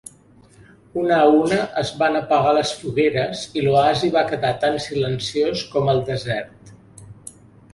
Una 1.01 1.17
a 1.25 1.27
una, 1.41 1.59
es 1.81 1.91
van 1.99 2.17
apagar 2.21 2.53
les 2.59 2.71
fogueres 2.79 3.43
i 3.61 3.65
l'oasi 3.67 4.09
va 4.17 4.25
quedar 4.33 4.53
tan 4.65 4.81
silenciós 4.87 5.65
com 5.77 5.93
el 5.95 6.03
desert. 6.09 6.75